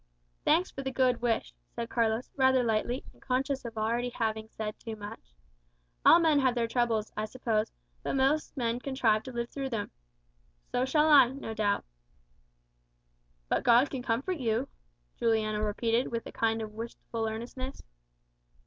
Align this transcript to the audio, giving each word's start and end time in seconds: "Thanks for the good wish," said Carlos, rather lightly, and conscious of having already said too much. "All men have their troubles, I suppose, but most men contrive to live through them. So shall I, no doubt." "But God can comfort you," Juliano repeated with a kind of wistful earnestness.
"Thanks 0.45 0.71
for 0.71 0.81
the 0.81 0.89
good 0.89 1.21
wish," 1.21 1.53
said 1.75 1.91
Carlos, 1.91 2.31
rather 2.35 2.63
lightly, 2.63 3.03
and 3.13 3.21
conscious 3.21 3.63
of 3.65 3.75
having 3.75 4.11
already 4.17 4.47
said 4.47 4.79
too 4.79 4.95
much. 4.95 5.35
"All 6.03 6.17
men 6.19 6.39
have 6.39 6.55
their 6.55 6.67
troubles, 6.67 7.11
I 7.15 7.25
suppose, 7.25 7.71
but 8.01 8.15
most 8.15 8.57
men 8.57 8.79
contrive 8.79 9.21
to 9.25 9.31
live 9.31 9.51
through 9.51 9.69
them. 9.69 9.91
So 10.71 10.85
shall 10.85 11.07
I, 11.07 11.27
no 11.33 11.53
doubt." 11.53 11.85
"But 13.47 13.61
God 13.63 13.91
can 13.91 14.01
comfort 14.01 14.39
you," 14.39 14.69
Juliano 15.17 15.59
repeated 15.61 16.07
with 16.07 16.25
a 16.25 16.31
kind 16.31 16.63
of 16.63 16.73
wistful 16.73 17.27
earnestness. 17.29 17.83